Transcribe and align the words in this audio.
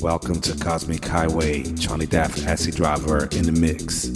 Welcome 0.00 0.40
to 0.42 0.56
Cosmic 0.56 1.04
Highway, 1.04 1.64
Johnny 1.74 2.06
Daff, 2.06 2.46
Acid 2.46 2.76
Driver 2.76 3.24
in 3.32 3.42
the 3.42 3.50
mix. 3.50 4.08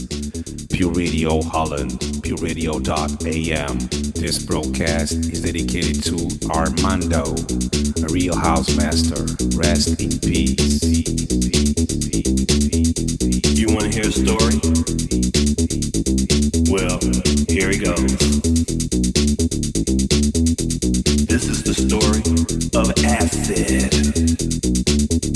Pure 0.69 0.93
Radio 0.93 1.43
Holland, 1.43 1.91
pureradio.am. 2.23 3.79
This 4.15 4.45
broadcast 4.45 5.13
is 5.13 5.43
dedicated 5.43 6.05
to 6.05 6.31
Armando, 6.51 7.35
a 8.01 8.13
real 8.13 8.37
house 8.37 8.77
master. 8.77 9.27
Rest 9.59 10.01
in 10.01 10.21
peace. 10.21 10.85
You 13.59 13.67
want 13.75 13.91
to 13.91 13.99
hear 13.99 14.07
a 14.07 14.13
story? 14.13 14.63
Well, 16.71 17.01
here 17.49 17.71
he 17.71 17.79
goes. 17.79 18.17
This 21.27 21.49
is 21.49 21.65
the 21.65 21.75
story 21.75 22.23
of 22.79 22.93
acid 23.05 24.42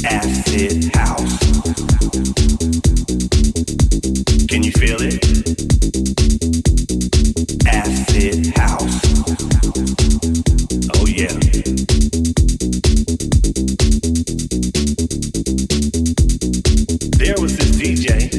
acid 0.08 0.94
house. 0.94 1.38
Can 4.46 4.62
you 4.62 4.72
feel 4.72 4.98
it? 5.00 5.18
Acid 7.66 8.46
house. 8.56 9.00
Oh 10.94 11.06
yeah. 11.06 11.34
There 17.18 17.34
was 17.40 17.56
this 17.56 17.76
DJ 17.76 18.30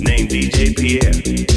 named 0.00 0.30
DJ 0.30 0.76
Pierre. 0.76 1.47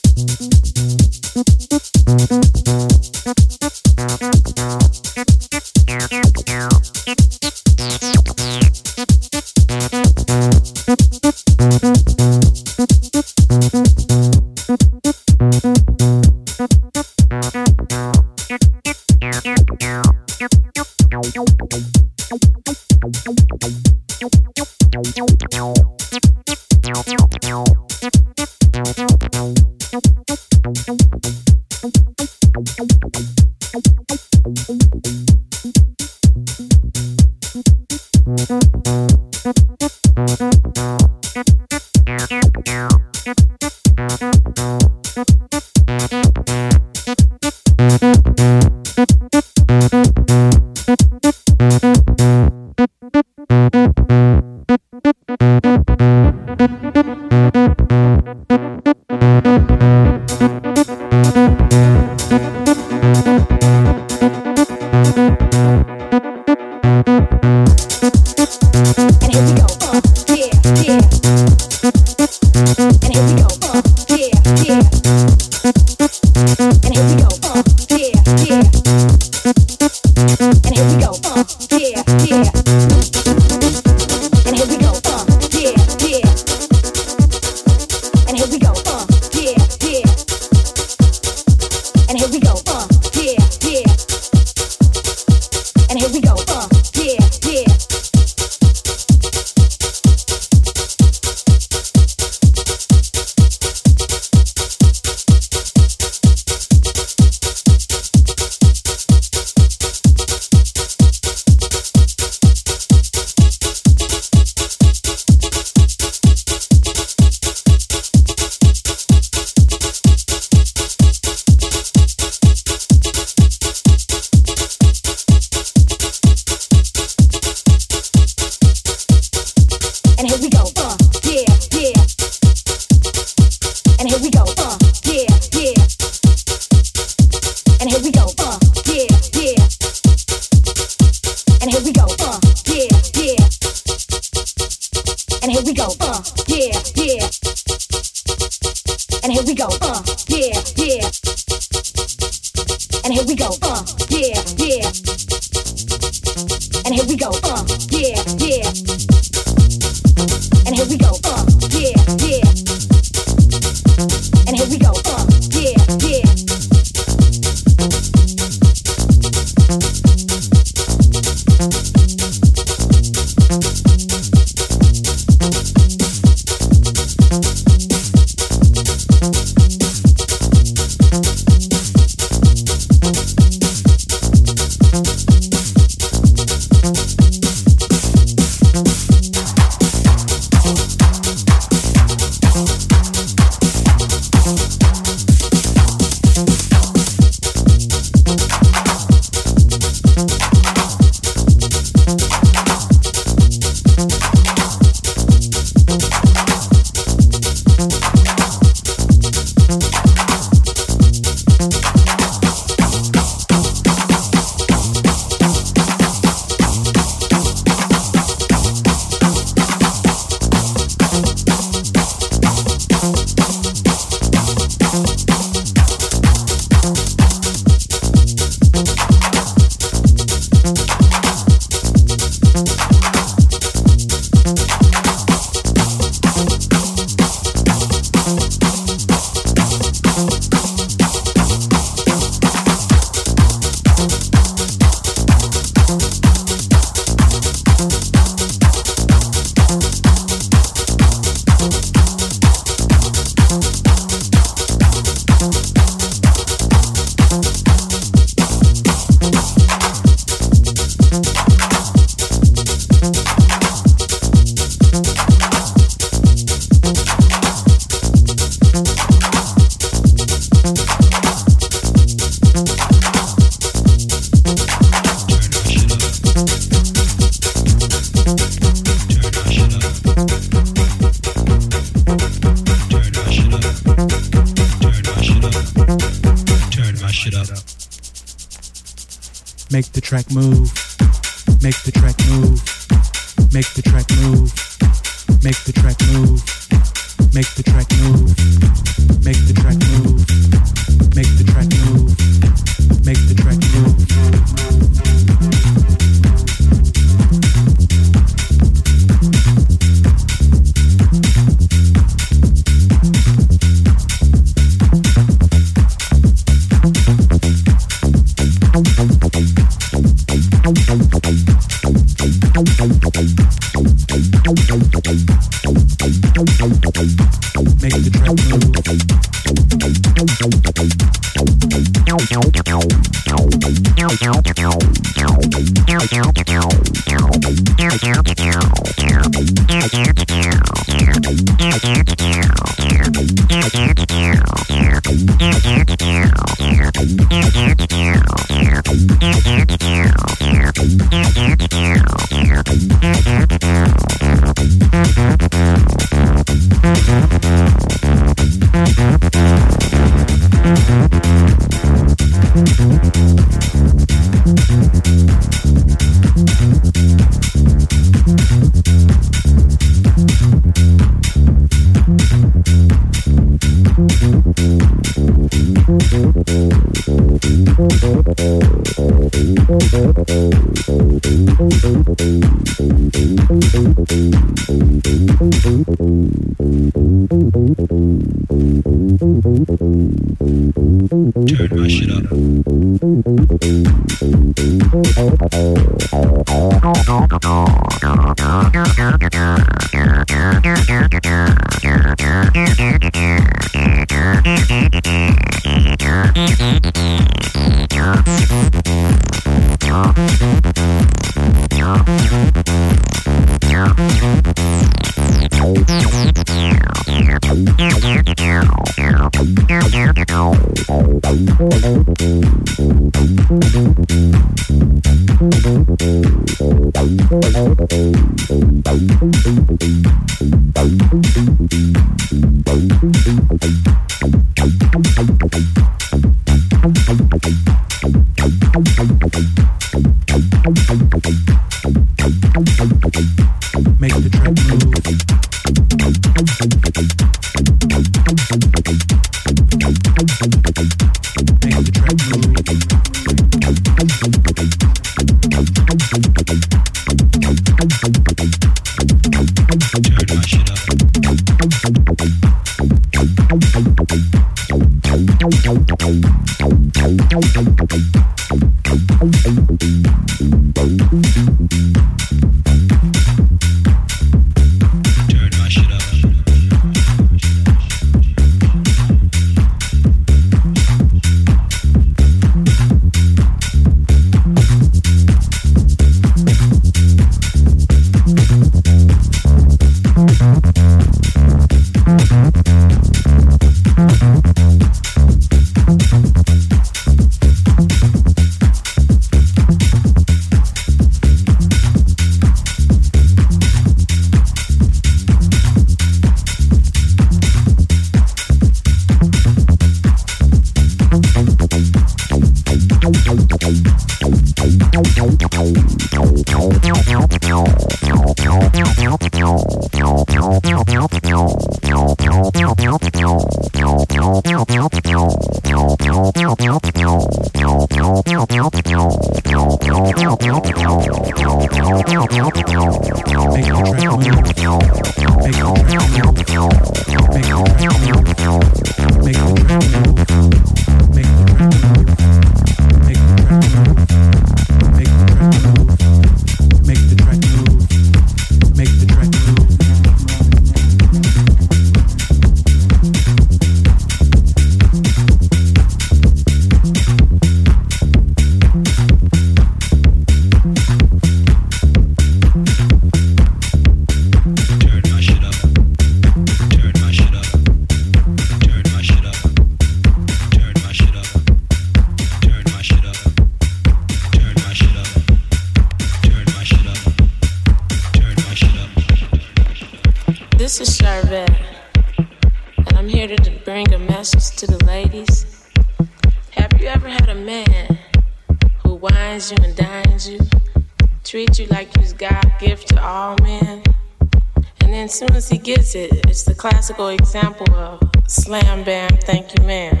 Classical 596.90 597.08
example 597.08 597.72
of 597.74 598.00
slam 598.26 598.82
bam, 598.82 599.08
thank 599.18 599.56
you, 599.56 599.64
ma'am. 599.64 600.00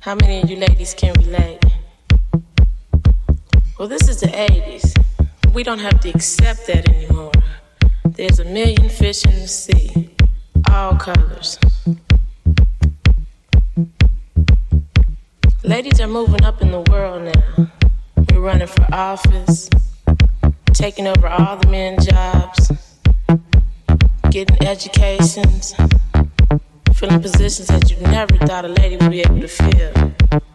How 0.00 0.16
many 0.16 0.42
of 0.42 0.50
you 0.50 0.56
ladies 0.56 0.92
can 0.92 1.14
relate? 1.14 1.60
Well, 3.78 3.86
this 3.86 4.08
is 4.08 4.18
the 4.18 4.26
80s. 4.26 4.92
We 5.54 5.62
don't 5.62 5.78
have 5.78 6.00
to 6.00 6.08
accept 6.08 6.66
that 6.66 6.88
anymore. 6.88 7.30
There's 8.04 8.40
a 8.40 8.44
million 8.44 8.88
fish 8.88 9.24
in 9.24 9.38
the 9.38 9.46
sea, 9.46 10.10
all 10.68 10.96
colors. 10.96 11.60
Ladies 15.62 16.00
are 16.00 16.08
moving 16.08 16.42
up 16.42 16.60
in 16.60 16.72
the 16.72 16.80
world 16.90 17.22
now. 17.22 17.70
We're 18.32 18.40
running 18.40 18.66
for 18.66 18.84
office, 18.92 19.70
taking 20.72 21.06
over 21.06 21.28
all 21.28 21.56
the 21.56 21.68
men's 21.68 22.04
jobs, 22.06 22.72
getting 24.30 24.66
educations, 24.66 25.74
filling 27.00 27.22
positions 27.22 27.68
that 27.68 27.90
you 27.90 27.96
never 28.08 28.36
thought 28.44 28.66
a 28.66 28.68
lady 28.68 28.98
would 28.98 29.10
be 29.10 29.22
able 29.22 29.40
to 29.40 29.48
fill. 29.48 30.49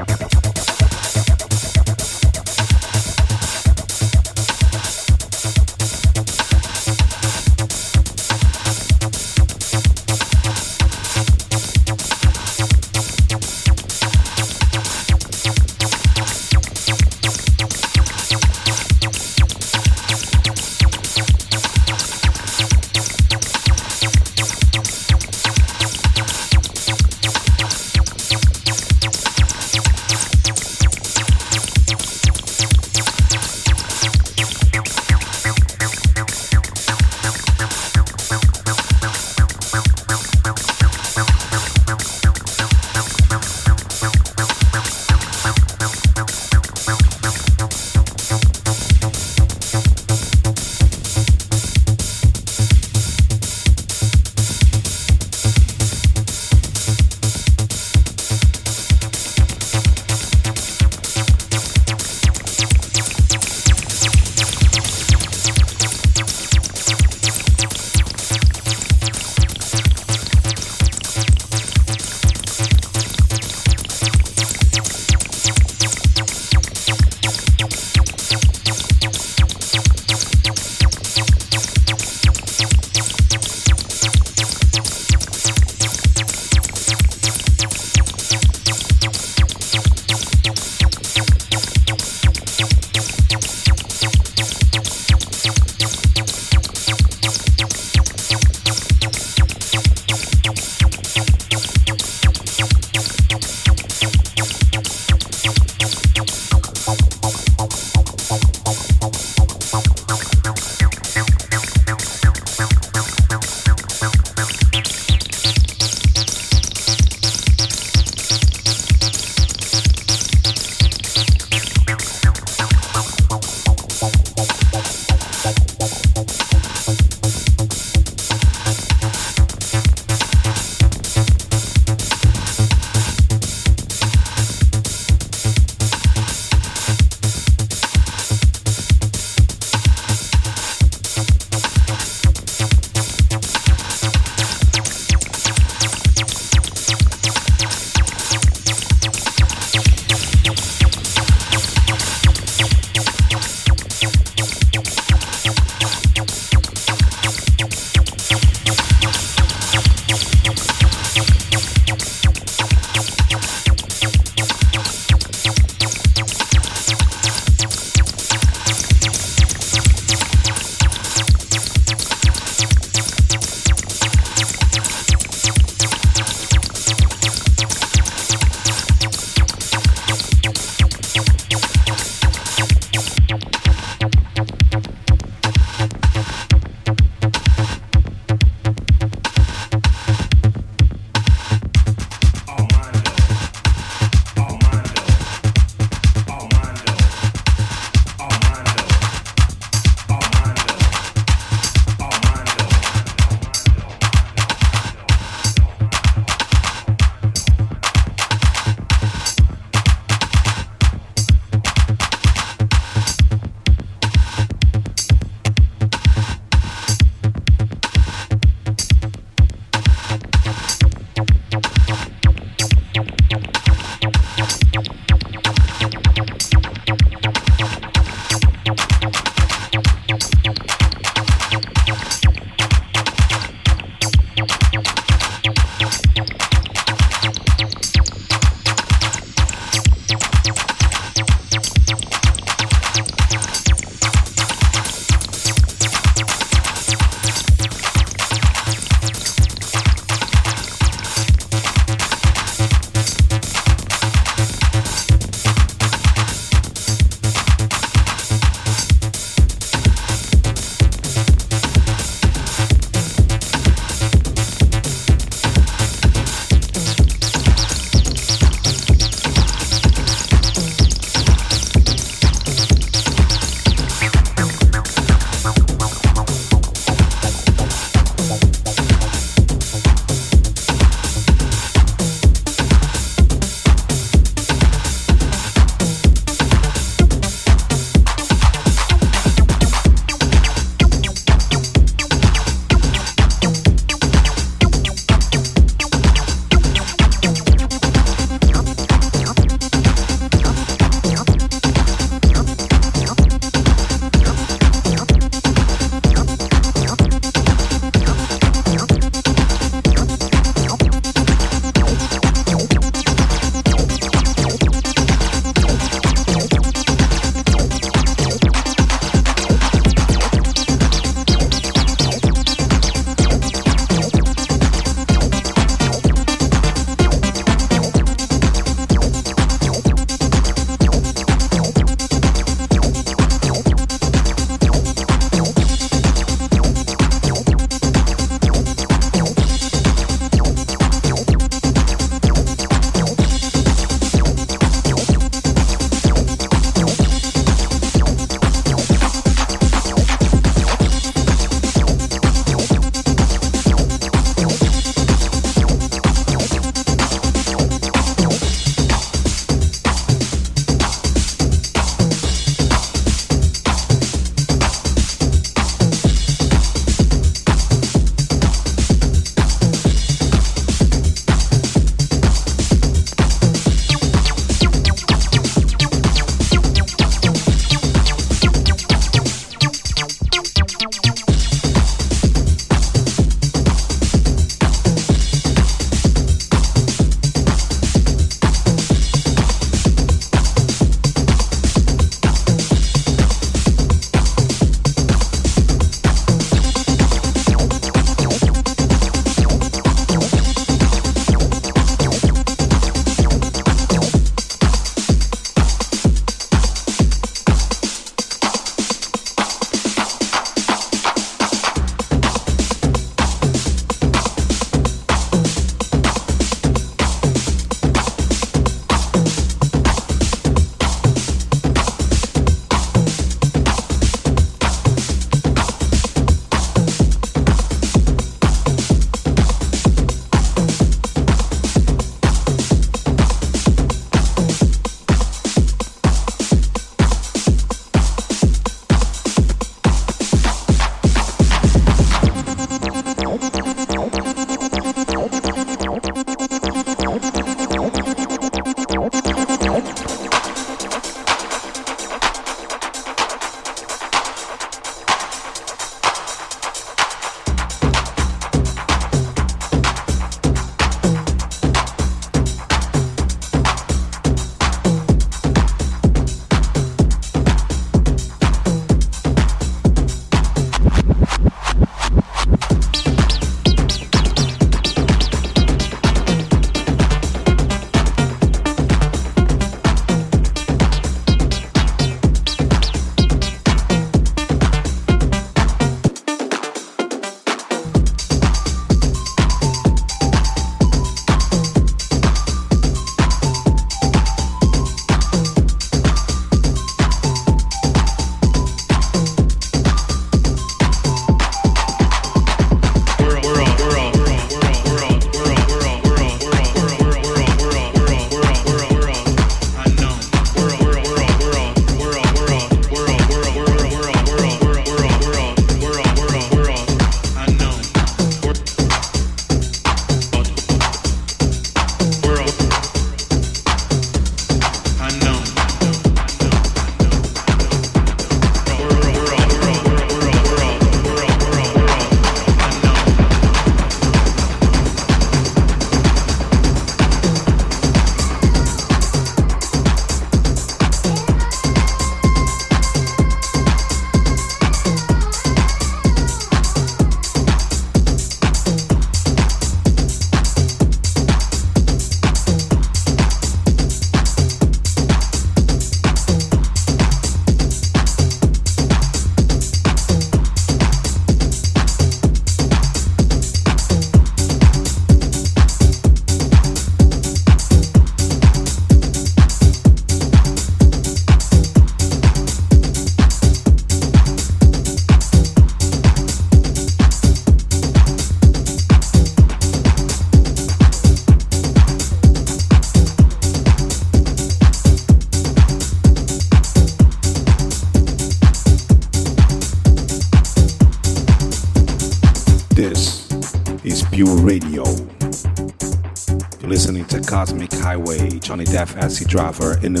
Acid 598.81 599.27
Driver 599.27 599.77
in 599.85 599.93
the 599.93 600.00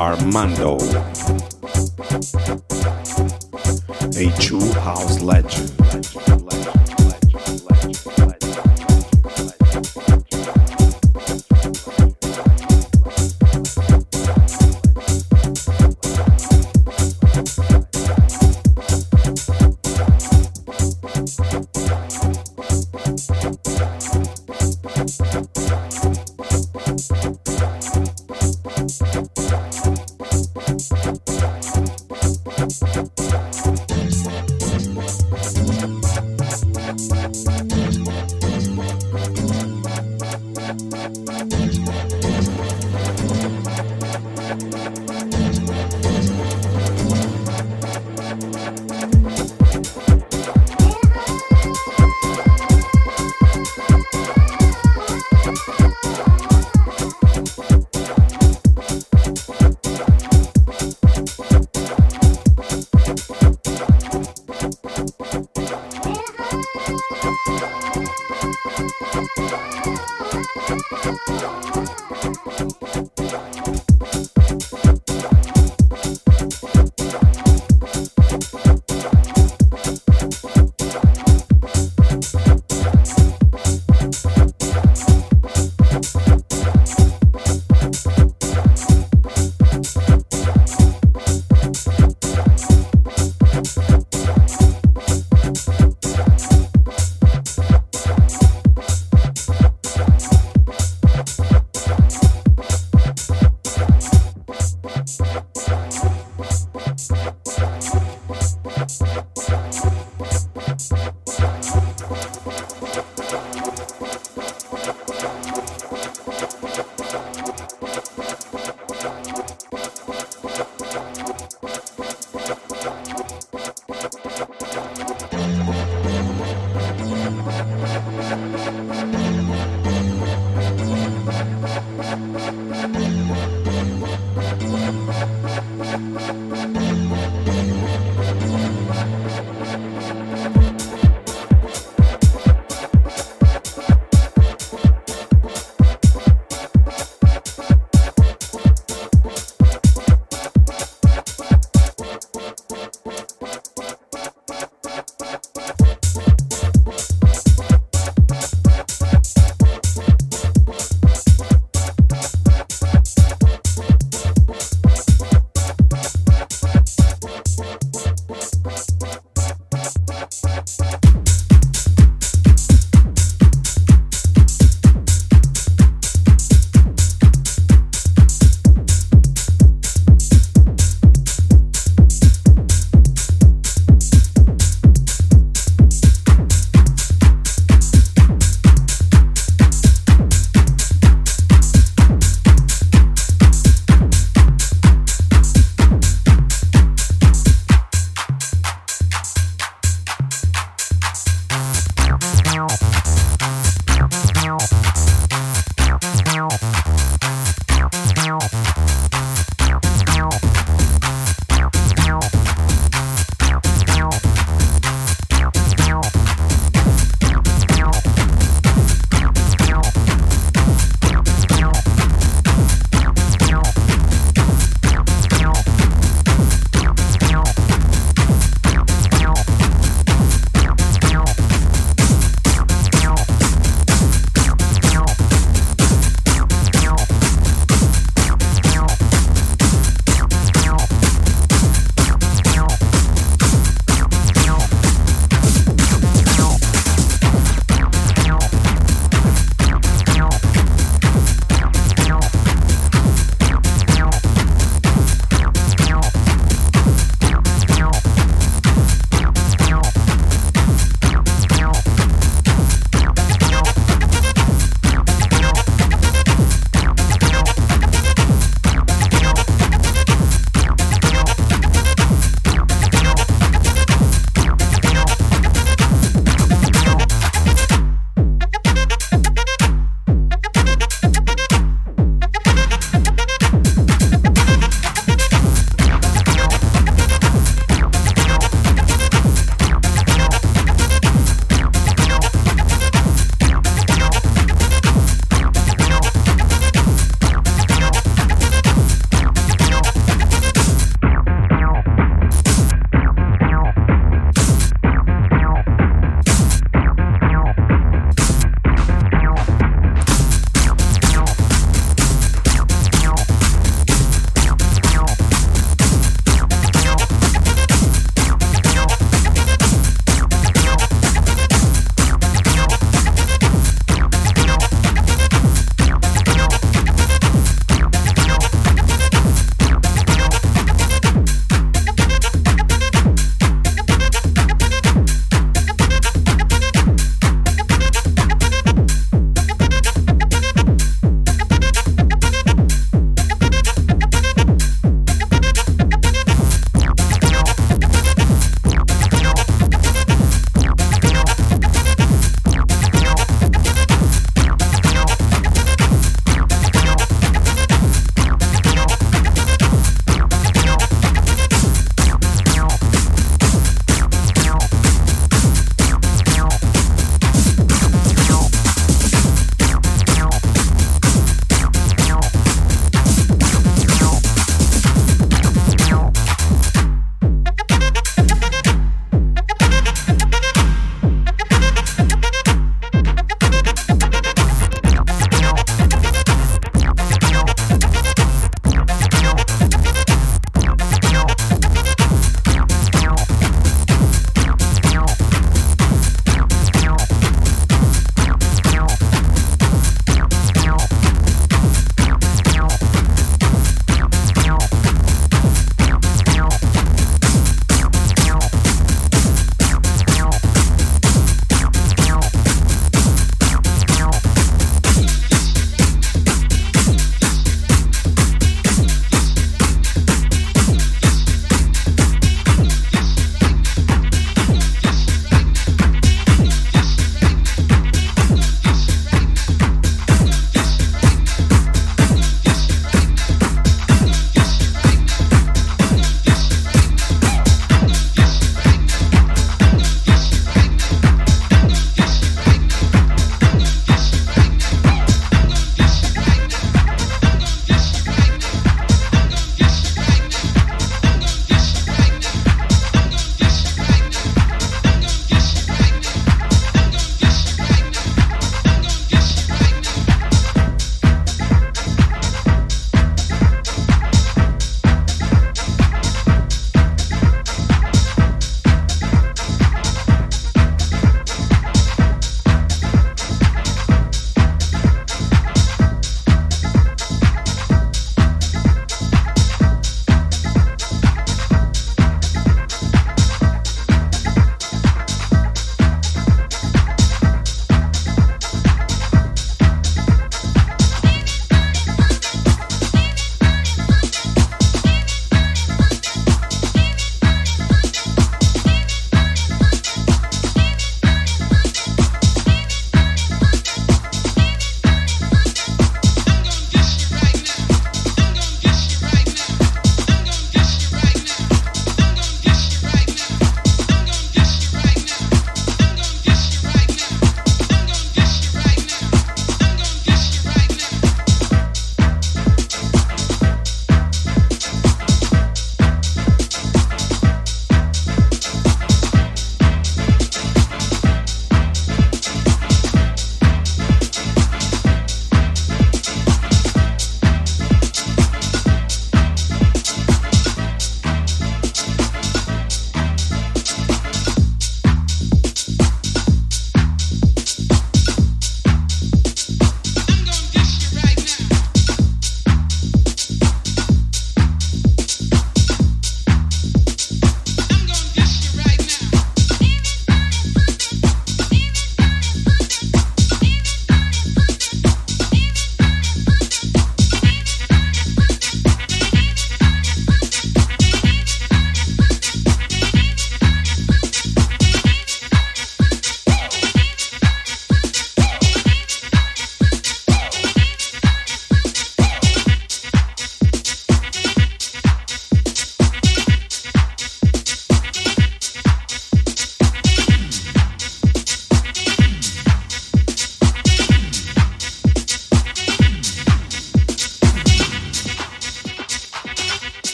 Armando, 0.00 0.79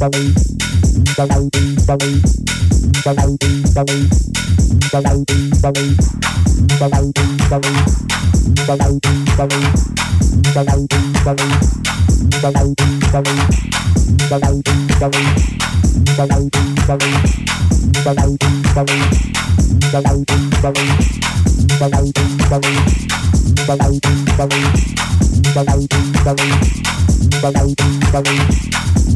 Bye. 0.00 0.40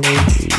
Bye. 0.00 0.58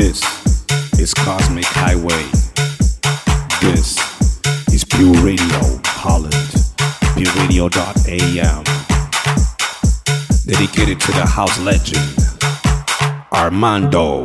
This 0.00 0.22
is 0.98 1.12
Cosmic 1.12 1.66
Highway. 1.66 2.24
This 3.60 3.98
is 4.72 4.82
Pure 4.82 5.12
Radio 5.16 5.78
Holland. 5.84 6.32
PureRadio.am. 7.12 8.64
Dedicated 10.46 11.00
to 11.00 11.12
the 11.12 11.26
house 11.26 11.60
legend, 11.60 12.16
Armando. 13.30 14.24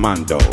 Armando. 0.00 0.49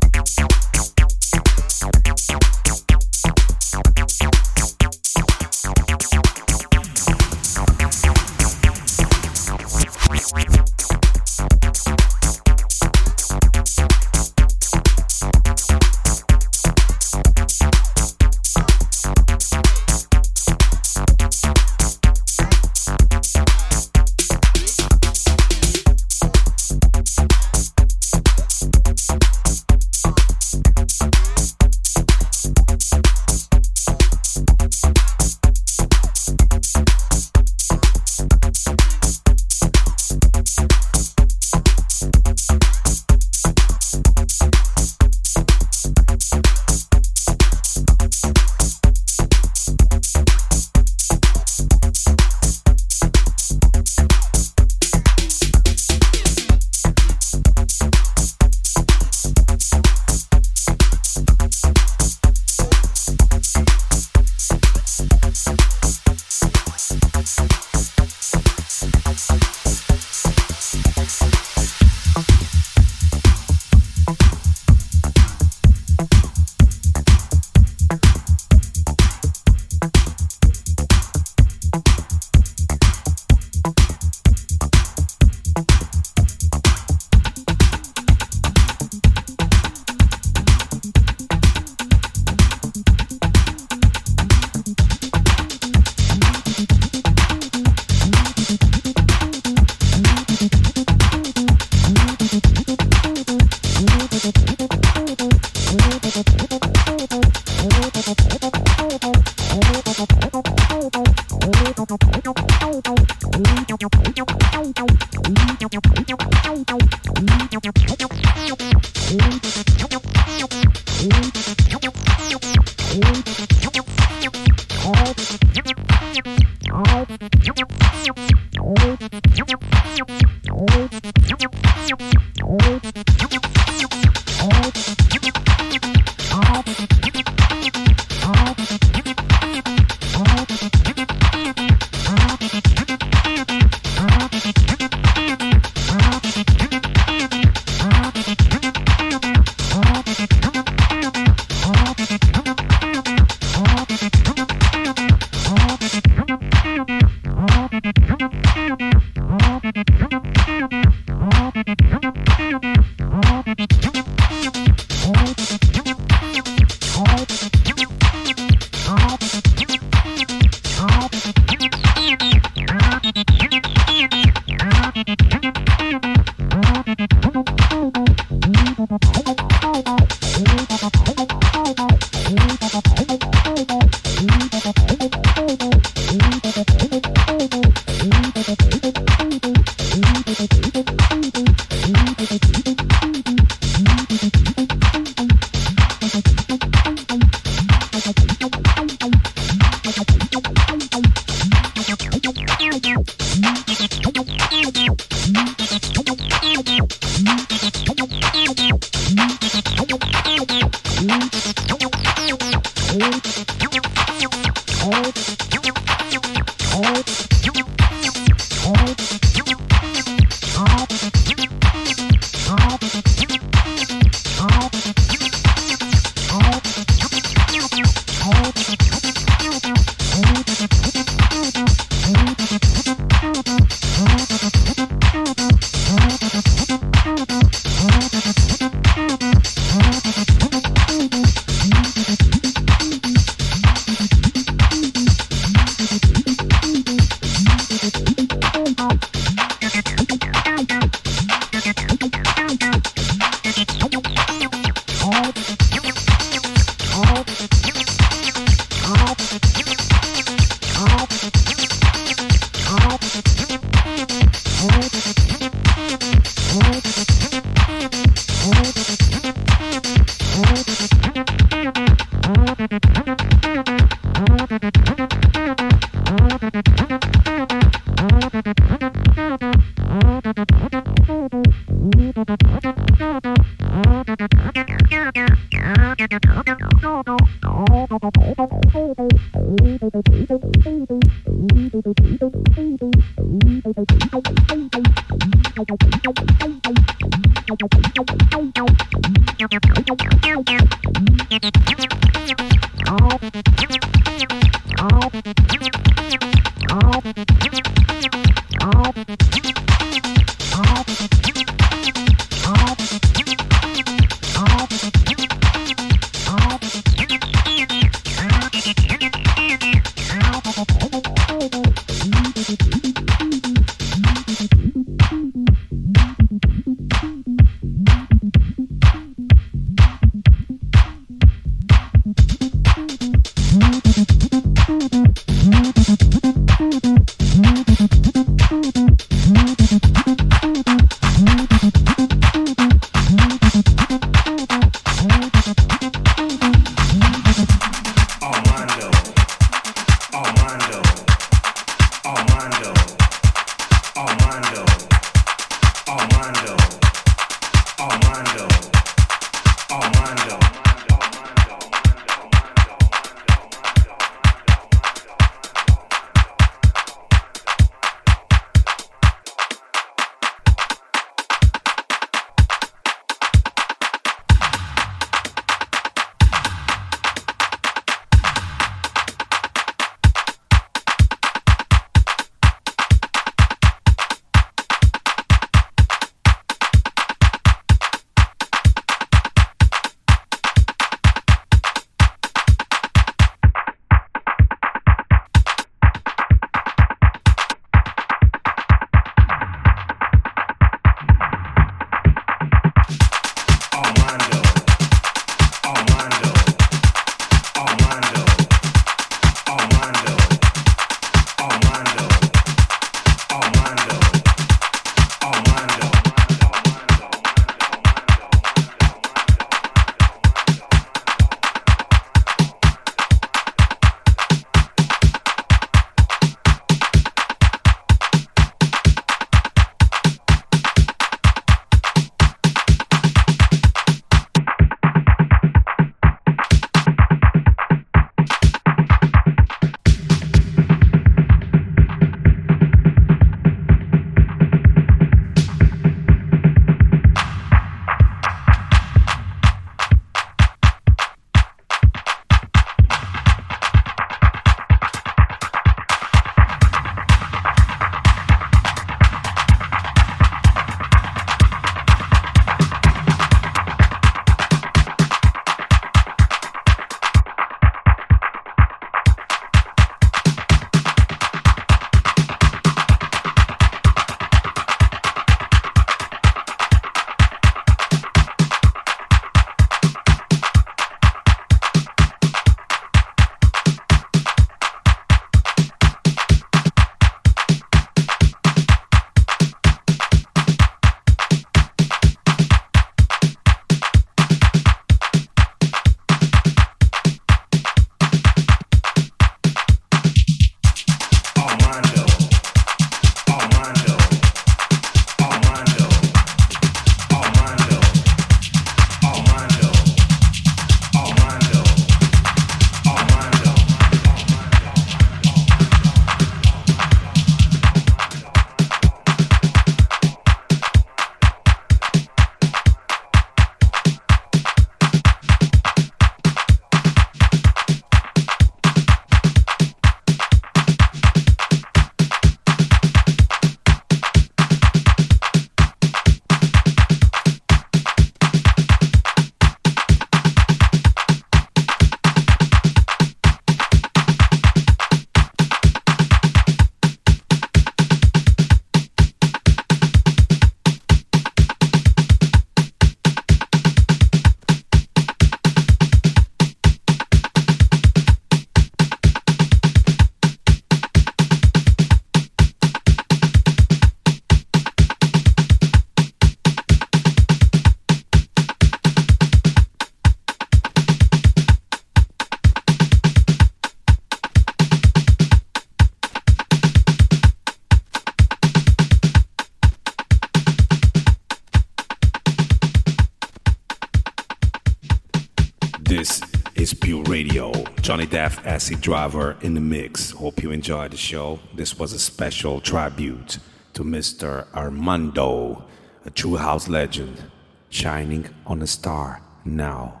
Acid 588.66 588.80
Driver 588.80 589.36
in 589.42 589.54
the 589.54 589.60
mix. 589.60 590.10
Hope 590.10 590.42
you 590.42 590.50
enjoyed 590.50 590.90
the 590.90 590.96
show. 590.96 591.38
This 591.54 591.78
was 591.78 591.92
a 591.92 592.00
special 592.00 592.60
tribute 592.60 593.38
to 593.74 593.84
Mr. 593.84 594.52
Armando, 594.52 595.64
a 596.04 596.10
true 596.10 596.34
house 596.34 596.66
legend, 596.66 597.30
shining 597.70 598.28
on 598.44 598.62
a 598.62 598.66
star 598.66 599.22
now. 599.44 600.00